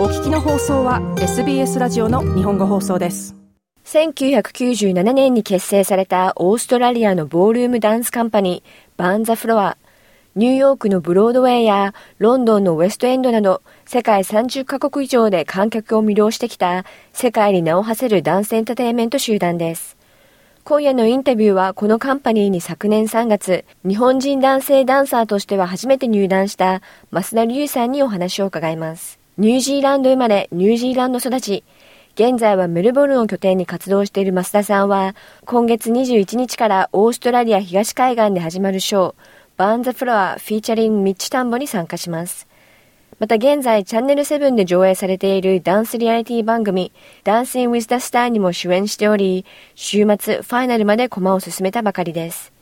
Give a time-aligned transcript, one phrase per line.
[0.00, 3.36] お聞きの放送は SBS ラジオの日本語放送です。
[3.84, 9.76] 1997年に結成されたオーストラリアのボールームダンスカンパニー、バーンザフロア。
[10.36, 19.98] ニューヨークのブロードウェイやロンドンのウェストエンドなど世界30カ国以上で観客を魅了してきた世界に名を馳せるダンスエンターテインメント集団です。
[20.64, 29.19] 今夜のインタビューはこのカンパニーに昨年3月、日本人男性ダンサーとしては初めて入団した増田隆さんにお話を伺います。
[29.40, 31.64] ニュージーランド生まれ、ニュージーランド育ち、
[32.14, 35.14] 現在はメルボルンを拠点に活動している増田さんは、
[35.46, 39.14] 今月21日からオーストラリア東海岸で始まるショー、
[39.56, 42.46] バーンザフロアフィーチャリングミッチタンボに参加します。
[43.18, 46.92] また現在チャンネル7で上映されているダンスリアリティ番組
[47.24, 52.52] ダンシング・ウィズ・ダ・スターにも主演しており、週末ファイナルまで駒を進めたばかりです。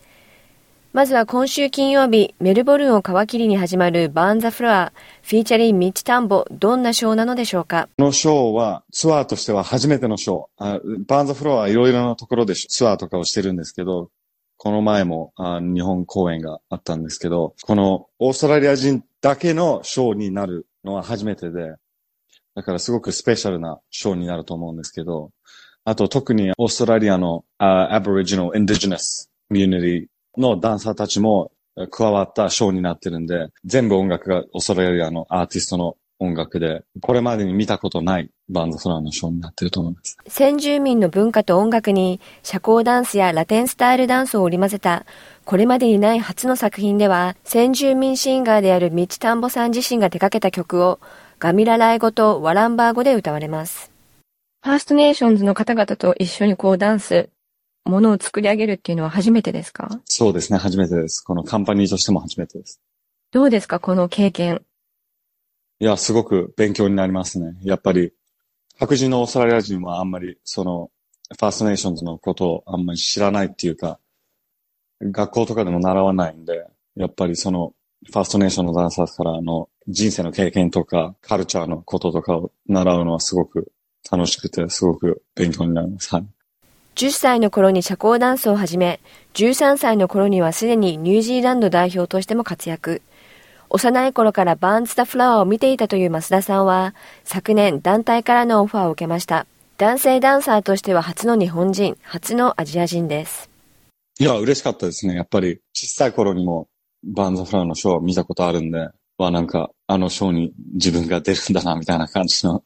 [0.99, 7.89] まずは今週金曜日、メルボルンを皮切りに始まるバーンザフロア、フィーチャリン・ミッチ・タンボ、どんなショーなのでしょうか？
[7.99, 11.05] このショーはツアーとしては初めてのショー。
[11.07, 14.11] バーンザフロアはいろいろなところでツアーとかをしてるんですけど、
[14.57, 21.77] この前もあ日本公演があったんですけど、このオーストラリア人だけのショーになるのは初めてで、
[22.57, 25.31] だからすごくスペシャルなショーになると思うんですけど、
[25.85, 28.37] あと特にオーストラリアのアボリジ
[30.39, 31.53] のダンサーたちも
[31.91, 40.17] 加わったショーになってるんで、全部音楽がオーストラリアのアーティストの音楽で、これまでに見たことないバーン・ザ・フロアのショーになってると思います。
[40.27, 45.07] 先住民の文化と音楽に社交ダンスやラテンスタイルダンスを織り交ぜた、
[45.45, 50.99] これまでにない初の作品では、先住民シンガーであるミッチ・タンボさん自身が手掛けた曲を、
[51.39, 53.93] ガミラライ語とワランバー語で歌われます。
[54.65, 57.29] ファーストネーションズの方々と一緒にこうダンス、
[57.85, 60.01] ものを作り上げるっていうのは初めてですか？
[60.05, 61.21] そうですね、初めてです。
[61.21, 62.81] このカンパニーとしても初めてです。
[63.31, 64.63] どうですか、この経験。
[65.81, 67.57] いや、すごく勉強になりますね。
[67.63, 68.13] やっぱり、
[68.79, 70.91] 白人のオーストラリア人はあんまり、その、
[71.31, 73.99] ファーストネーションズのことをあんまり知らないっていうか、
[75.01, 76.67] 学校とかでも習わないんで、
[76.97, 77.75] やっぱりその、
[78.07, 83.73] ファーストネーションのダンサーからの人生の経験とか、カルチャーのこととかを習うのはすごく
[84.11, 86.15] 楽しくて、すごく勉強になります。
[86.15, 86.27] はい。
[86.99, 88.99] 10歳の頃に社交ダンスを始め、
[89.35, 93.03] 13歳の頃にはすでにニュージーランド代表としても活躍。
[93.71, 99.47] 幼い頃からバーンズ・ザ・フラワーを見ていたという増田さんは、昨年団体からのオファーを受けました。
[99.77, 103.49] 男性ダンサーとしては初の日本人、初のアジア人です。
[104.19, 105.15] いや、嬉しかったですね。
[105.15, 106.67] やっぱり、小さい頃にも
[107.05, 108.89] バーンズ・ザフラワーのショーを見たことあるんで、
[109.19, 112.65] はなんか、あのショーに自分が出るんだな、みたいな感じの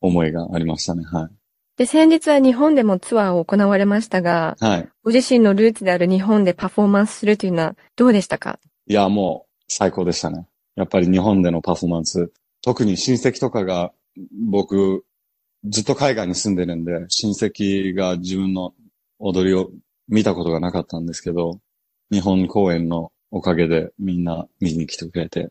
[0.00, 1.04] 思いがありましたね。
[1.04, 1.35] はい。
[1.76, 4.88] で、先日は日本でもツアーを行われましたが、はい。
[5.02, 8.58] ご自身のルーツである日本でパフォーマンスするというのはどうでしたか？
[8.86, 10.46] いや、もう、最高でしたね。
[10.74, 12.32] やっぱり日本でのパフォーマンス、
[12.62, 13.92] 特に親戚とかが、
[14.48, 15.04] 僕、
[15.64, 18.72] ずっと海外に住んでるんで、親戚が自分の
[19.18, 19.70] 踊りを
[20.08, 21.60] 見たことがなかったんですけど、
[22.10, 25.50] 日本公演のおかげでみんな見に来てくれて、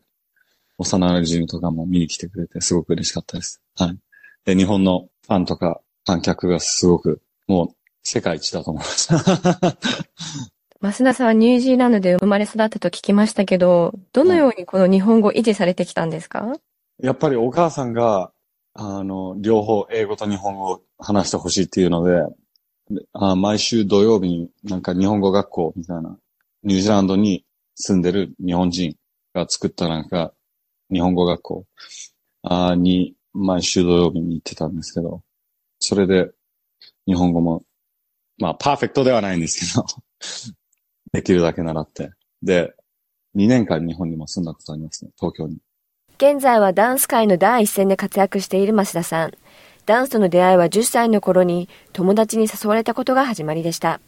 [0.78, 3.60] 幼馴染とかも見に来てくれて、すごく嬉しかったです。
[3.76, 3.98] はい。
[4.44, 7.68] で、日本のファンとか観客がすごく、もう
[8.02, 9.08] 世界一だと思います。
[10.80, 16.52] 増田さんはニュージーランドで生まれ育ったと聞きましたけど、どのようにこの日本語を維持されてきたんですか、
[17.02, 18.30] やっぱりお母さんが、
[18.74, 22.22] あの、両方英語と日本語を話してほしいっていうので、
[23.12, 26.16] あ毎週土曜日になんか日本語学校みたいな、
[26.62, 27.44] ニュージーランドに
[27.74, 28.96] 住んでる日本人
[29.34, 30.32] が作ったなんか
[30.92, 31.66] 日本語学校
[32.42, 35.22] あに毎週土曜日に行ってたんですけど、
[35.86, 36.32] それで
[37.06, 37.62] 日本語も、
[38.38, 39.86] まあパーフェクトではないんですけど
[41.12, 42.10] できるだけ習って。
[42.42, 42.74] で、
[43.36, 45.58] 2年間日本にも住んだことありますね、東京に。
[46.16, 49.32] 現在はダンス界の第一線で活躍している増田さん。
[49.84, 54.00] ダンスとの出会いは10歳の頃に友達に誘われたことが始まりでした。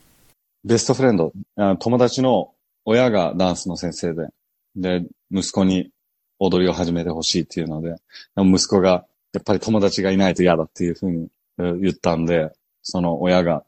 [0.65, 1.33] ベストフレンド、
[1.79, 2.55] 友達の
[2.87, 4.29] 親がダンスの先生で、
[4.75, 5.93] で、息子に
[6.41, 7.95] 踊りを始めてほしいっていうので、
[8.37, 12.53] 息子がやっぱり友達がいないと嫌だっていうふうに言ったんで、
[12.83, 13.65] その親が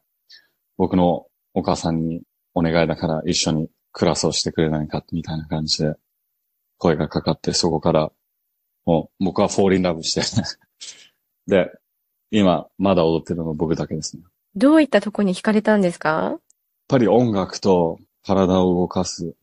[0.76, 2.22] 僕のお母さんに
[2.54, 5.94] お願いだから一緒にクラスをしてくれないかみたいな感じで
[6.78, 8.10] 声がかかって、そこから
[8.86, 10.22] もう僕はフォーリンラブして
[11.46, 11.70] で、
[12.30, 14.22] 今まだ踊ってるの僕だけですね。
[14.54, 16.08] どういったとこに惹かれたんですか？
[16.10, 16.40] やっ
[16.88, 19.34] ぱり音楽と体を動かす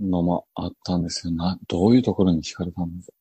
[0.00, 1.32] のもあったんですよ。
[1.32, 3.12] な、どういうところに惹かれたんですか？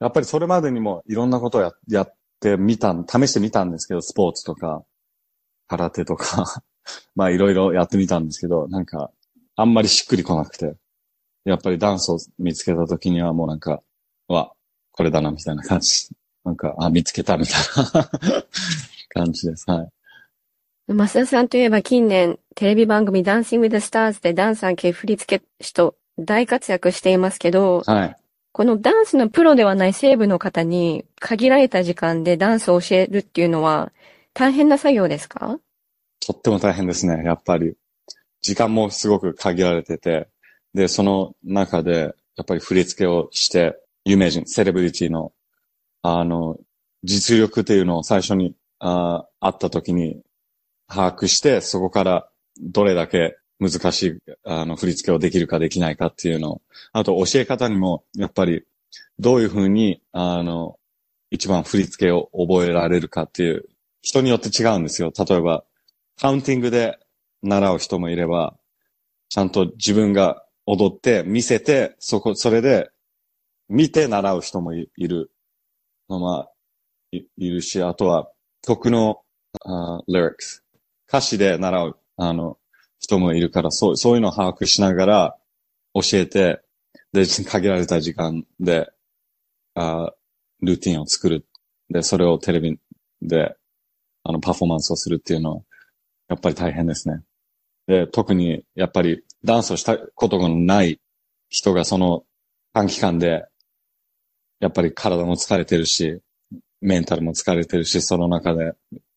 [0.00, 4.84] やっぱりそれまでにもいろんなことをややってみた、試してみたんですけど、スポーツとか、
[5.68, 6.62] 空手とか
[7.14, 9.10] まあいろいろやってみたんですけど、なんか、
[9.56, 10.74] あんまりしっくりこなくて、
[11.44, 13.82] やっぱりダンスを見つけた時にはもうなんか、
[14.28, 14.52] わ、
[14.90, 16.08] これだなみたいな感じ
[16.44, 17.54] なんか、あ、見つけたみたい
[17.94, 18.10] な
[19.24, 19.70] 感じです。
[19.70, 19.88] はい。
[20.88, 28.16] 増田さんといえば近年、テレビ番組ダンシング・ウィズ・スターズでダンサー系振付師と大活躍していますけど、はい。
[28.52, 33.92] このダンスのプロではない西部の方に限られた時間でダンスを教えるっていうのは
[34.34, 35.58] 大変な作業ですか？
[36.20, 37.74] とっても大変ですね、やっぱり。
[38.42, 40.28] 時間もすごく限られてて、
[40.74, 45.32] で、その中で、やっぱり振り付けをして、有名人、セレブリティの、
[46.02, 46.58] あの、
[47.04, 50.22] 実力っていうのを最初に、あー会った時に
[50.88, 52.28] 把握して、そこから
[52.60, 53.36] どれだけ
[53.70, 56.62] 難しい、あの、振り付けをできるかできないかっていうのを、
[56.92, 58.64] あと教え方にも、やっぱり、
[59.18, 60.78] どういうふうに、あの、
[61.30, 63.64] 一番振り付けを覚えられるかっていう、
[64.02, 65.12] 人によって違うんですよ。
[65.16, 65.64] 例えば、
[66.20, 66.98] カウンティングで
[67.42, 68.56] 習う人もいれば、
[69.28, 72.90] ちゃんと自分が踊って見せて、そこ、それで
[73.68, 75.30] 見て習う人もいる。
[76.08, 76.50] まあ、
[77.12, 78.30] いいるし、あとは
[78.62, 79.22] 曲の、
[79.64, 80.62] あー lyrics。
[81.08, 82.58] 歌詞で習う、あの、
[83.02, 85.38] 人もいるから、そう、そういうのを把握しながら
[85.92, 86.62] 教えて、
[87.12, 88.90] で、 限られた時間で、
[89.74, 90.10] あー
[90.60, 91.44] ルーティンを作る。
[91.90, 92.78] で、それをテレビ
[93.20, 93.56] で、
[94.22, 95.62] あの、パフォーマンスをするっていうのは、
[96.28, 97.22] やっぱり大変ですね。
[97.88, 101.00] で、特に、やっぱり、ダンスをしたことがない
[101.48, 102.24] 人がその
[102.72, 103.44] 短期間で、
[104.60, 106.20] やっぱり体も疲れてるし、
[106.80, 108.74] メンタルも疲れてるし、その中で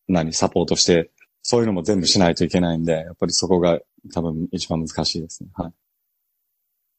[0.07, 1.11] 何、サポートして、
[1.47, 3.79] そういうのも全部しないといけないんで、やっぱりそこが
[4.11, 5.49] 多分一番難しいですね。
[5.53, 5.73] はい。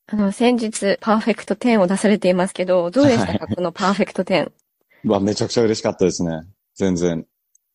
[0.06, 4.52] あの、先日、パーフェクト10を出されていますけど、どうでしたか、このパーフェクト10。
[5.02, 6.43] うわ、めちゃくちゃ嬉しかったですね。
[6.76, 7.26] 全然。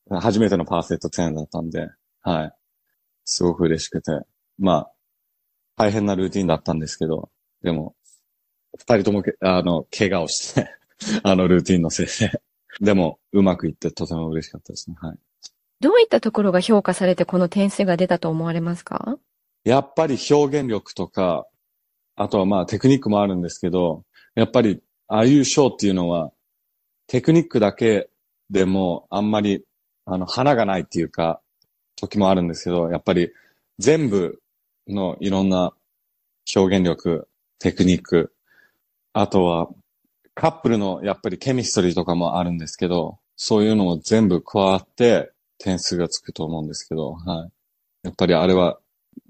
[0.10, 1.90] 初めてのパーフェクト10だったんで、
[2.22, 2.54] はい。
[3.26, 4.22] すごく嬉しくて。
[4.58, 4.92] まあ、
[5.76, 7.30] 大変なルーティンだったんですけど、
[7.64, 7.96] でも、
[8.78, 10.70] 二人ともけ、あの、怪我をして、
[11.24, 12.42] あのルーティンのせいで。
[12.80, 14.96] でも、うまくいってとても嬉しかったですね。
[15.02, 15.20] はい。
[15.82, 19.18] どういったところが評価されてこの点数が出たと思われますか？
[19.64, 21.48] やっぱり表現力とか、
[22.16, 24.04] あとはまあテクニックもあるんですけど、
[24.36, 26.32] やっぱりああいうショーっていうのは、
[27.08, 28.10] テクニックだけ
[28.52, 29.66] でもあんまり、
[30.06, 31.42] あの、花がないっていうか、
[31.96, 33.32] 時もあるんですけど、やっぱり
[33.80, 34.40] 全部
[34.88, 35.74] のいろんな
[36.56, 37.28] 表現力、
[37.58, 38.34] テクニック、
[39.14, 39.68] あとは
[40.36, 45.32] カップルのやっぱりケミストリーとかもあるんですけど、そういうのも全部加わって
[45.64, 47.52] 点数がつくと思うんですけど、はい。
[48.04, 48.80] やっぱりあれは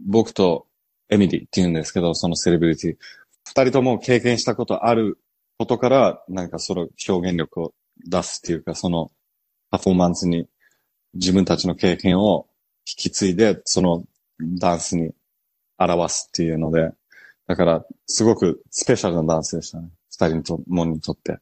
[0.06, 0.68] 僕と
[1.10, 2.98] エミリーって言うんですけど、そのセレブリティ。
[3.46, 5.20] 二人とも経験したことある
[5.58, 7.74] ことから、なんかその表現力を
[8.06, 9.12] 出すっていうか、その
[9.70, 10.48] パフォーマンスに
[11.14, 12.48] 自分たちの経験を
[12.88, 14.04] 引き継いで、その
[14.40, 15.12] ダンスに
[15.78, 16.92] 表すっていうので、
[17.48, 19.90] だからすごくスペシャルなダンスでしたね。
[20.10, 21.40] 二人ともにとって。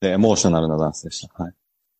[0.00, 1.42] で、エモーショナルなダンスでした。
[1.42, 1.54] はい。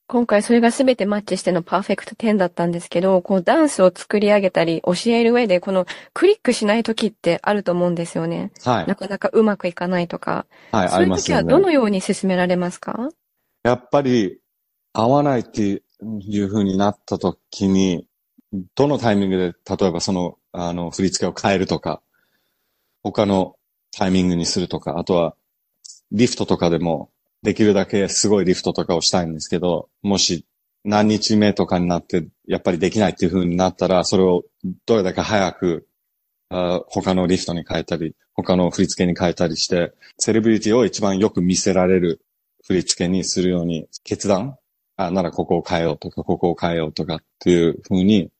[0.08, 8.52] 今回それが全てマッチしてのパーフェクト10だったんですけど、こうダンスを作り上げたり教える上で、このクリックしない時ってあると思うんですよね。
[8.64, 8.94] はいな。
[8.94, 10.46] かなかうまくいかないとか。
[10.70, 11.42] はい、そういう時は。
[11.42, 13.08] どのように進められますか？
[13.64, 14.38] やっぱり
[14.92, 15.82] 合わないって
[16.20, 18.06] いう風になった時に、
[18.76, 22.00] どのタイミングで、例えばその、あの、振り付けを変えるとか、
[23.02, 23.56] 他の
[23.90, 25.34] タイミングにするとか、あとは、
[26.12, 27.10] リフトとかでも、
[27.46, 30.44] できるだけすごいリフトとかをしたいんですけど、もし
[30.84, 34.42] 何日目とかになって、やっぱりできないっていう風になったら、それを
[34.84, 35.86] どれだけ早く、
[36.48, 42.20] あ他のリフトに変えたり、他の振り付けに変えたりして、セレブリティを一番よく見せられる
[42.66, 44.58] 振り付けにするように決断
[44.96, 48.32] あ、ならここを変えようとか、ここを変えようとかっていう風に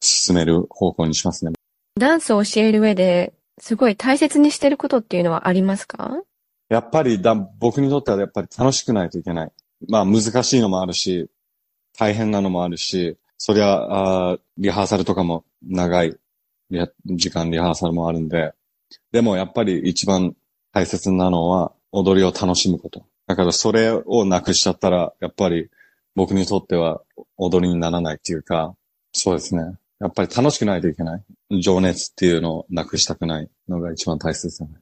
[0.00, 1.50] 進める方向にしますね。
[1.98, 6.22] ダンスを教える上で、すごい大切にしてることっていうのはありますか？
[6.70, 9.52] やっぱりだ、僕にとってはやっぱり楽しくないといけない。
[9.88, 11.28] まあ難しいのもあるし、
[11.98, 16.16] 大変なのもあるし、そりゃ、あリハーサルとかも長い
[17.06, 18.54] 時間リハーサルもあるんで、
[19.10, 20.36] でもやっぱり一番
[20.72, 23.04] 大切なのは踊りを楽しむこと。
[23.26, 25.70] だからそれをなくしちゃったら、やっぱり
[26.14, 27.02] 僕にとっては
[27.36, 28.76] 踊りにならないっていうか、
[29.12, 29.74] そうですね。
[29.98, 31.60] やっぱり楽しくないといけない。
[31.60, 34.76] 情熱っていうのをなくしたくないのが一番大切ですよね。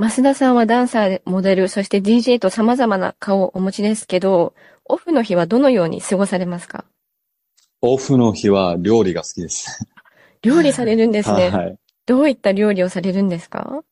[0.00, 4.54] 増田さんはダンサー、モデル、そして DJ と様々な顔をお持ちですけど、
[4.86, 6.86] オフの日はどのように過ごされますか？
[7.82, 9.86] オフの日は料理が好きです。
[10.40, 11.50] 料理されるんですね。
[11.50, 11.78] はい。
[12.06, 13.84] どういった料理をされるんですか？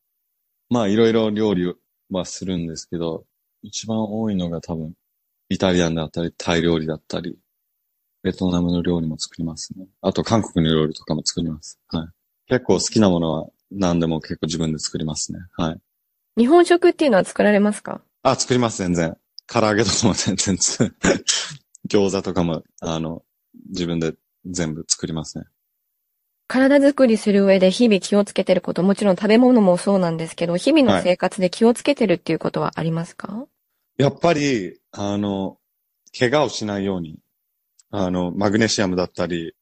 [0.71, 1.75] まあ、いろいろ料理
[2.09, 3.25] はするんですけど、
[3.61, 4.93] 一番多いのが多分、
[5.49, 7.37] イタリアンだったり、タイ料理だったり、
[8.23, 9.85] ベトナムの料理も作りますね。
[10.01, 11.79] あと、韓国の料理とかも作ります。
[11.89, 12.07] はい。
[12.47, 15.39] 結構好きなものは何でも結構自分で作りますね。
[15.55, 15.79] はい。
[16.39, 17.99] 日本食っていうのは作られますか？
[18.23, 19.17] あ、作ります、全然。
[19.45, 20.95] 唐揚げとかも全然つ、
[21.89, 23.23] 餃子とかも、あの、
[23.67, 24.13] 自分で
[24.45, 25.43] 全部作りますね。
[26.47, 33.45] 体作りする上で日々気をつけてること、もちろん食べ物もそうなんですけど、日々の生活で気をつけてるっていうことはありますか、
[33.97, 35.57] やっぱり、あの、
[36.17, 37.19] 怪我をしないように、
[37.91, 39.55] あの、マグネシアムだったり、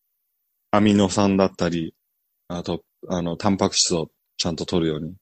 [0.69, 1.95] アミノ酸だったり、
[2.49, 5.15] あと、あの、タンパク質をちゃんと取るように、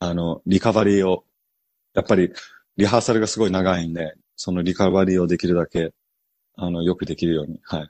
[0.00, 1.24] あの、リカバリーを、
[1.94, 2.32] やっぱり、
[2.76, 5.92] リハーサルがすごい長いんで、そのリカバリーをできるだけ、
[6.56, 7.88] あの、よくできるように、はい。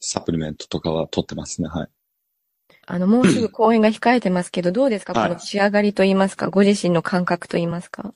[0.00, 1.88] サプリメントとかは取ってますね、はい。
[2.86, 8.14] あの、もうすぐ公演が控えてますけど、どうですか、はいこの仕上がりと言いますか、ご自身の感覚と言いますか？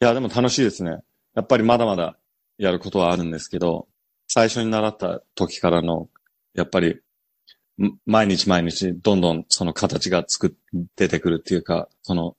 [0.00, 1.02] いや、でも楽しいですね。
[1.34, 2.16] やっぱりまだまだ
[2.58, 3.88] やることはあるんですけど、
[4.26, 6.08] 最初に習った時からの、
[6.54, 7.00] やっぱり、ん
[8.06, 10.56] 毎日毎日どんどんその形がつく、
[10.96, 12.36] 出てくるっていうか、その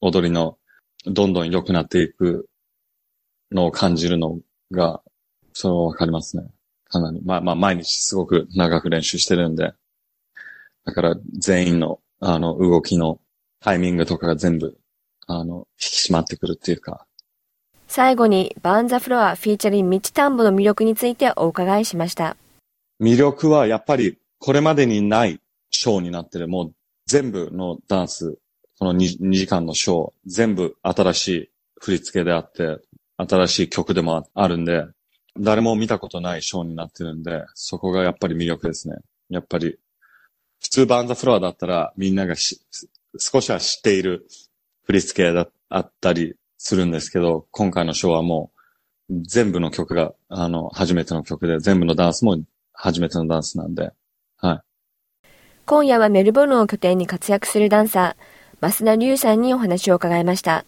[0.00, 0.58] 踊りの
[1.06, 2.48] どんどん良くなっていく
[3.52, 4.38] のを感じるの
[4.72, 5.02] が、
[5.52, 6.44] それはわかりますね。
[6.84, 7.20] かなり。
[7.24, 9.74] まあまあ毎日すごく長く練習してるんで、
[10.84, 13.20] だから全員のあの動きの
[13.60, 14.80] タイミングとかが全部
[15.32, 17.06] あの、引き締まってくるっていうか。
[17.86, 22.36] 最後に、バーンザフロアフィーチャリンミッチタンボの魅力についてお伺いしました。
[23.00, 26.48] 魅力はやっぱりこれまでにないショーになってる。
[26.48, 26.74] もう
[27.06, 28.38] 全部のダンス、
[28.78, 32.78] この 2, 2時間のショー、全部新しい振り付けであって、
[33.18, 34.86] 新しい曲でもあるんで、
[35.38, 38.96] 誰も見たことないショーになってるんで、そこがやっぱり魅力ですね。
[39.28, 39.78] やっぱり、
[40.58, 44.26] 普通バンザフロアだったらみんなが少しは知っている
[44.84, 48.52] 振り付けだったりするんですけど、今回のショーはも
[49.10, 52.38] う全部の曲が、あの、初めての曲で、全部のダンスも
[52.72, 53.92] 初めてのダンスなんで、
[54.40, 55.28] はい。
[55.66, 60.64] 今夜はメルボルンを拠点に活躍するダンサー、増田龍さんにお話を伺いました。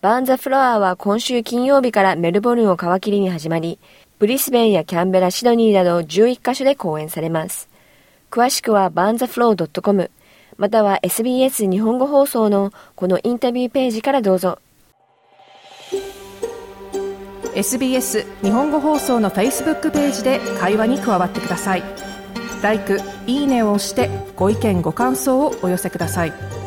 [0.00, 3.78] バーンザフロアは今週金曜日からメルボルンを皮切りに始まり、
[4.18, 7.68] ブリスベンやキャンベラ、シドニーなど11カ所で公演されます。
[8.30, 10.10] 詳しくはバーンザフロー .com
[10.56, 14.58] または SBS 日本語放送のこのインタビューページからどうぞ。
[17.54, 21.82] SBS 日本語放送の Facebook ページで会話に加わってください。
[22.62, 26.61] 「LIKE」「いいね」を押してご意見ご感想をお寄せください。